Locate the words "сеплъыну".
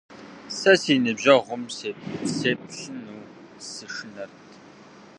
2.37-3.27